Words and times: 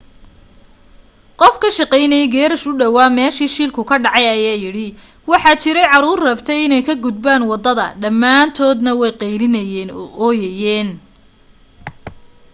qof 1.39 1.55
ka 1.63 1.69
shaqaynayay 1.77 2.31
geerash 2.35 2.65
u 2.71 2.73
dhowaa 2.79 3.15
meesha 3.17 3.45
shilku 3.55 3.81
ka 3.89 3.95
dhacay 4.03 4.25
ayaa 4.35 4.57
yidhi: 4.63 4.87
waxa 5.29 5.51
jiray 5.61 5.87
caruur 5.91 6.19
rabtay 6.27 6.59
inay 6.65 6.83
ka 6.87 6.93
gudbaan 7.03 7.41
waddada 7.51 7.85
dhammaantoodna 8.01 8.91
way 9.01 9.11
qaylinayeen 9.21 9.89
oo 9.99 10.07
ooyeen. 10.27 10.87